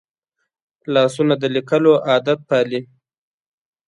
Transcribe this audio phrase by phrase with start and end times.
[0.93, 2.81] لاسونه د لیکلو عادت پالي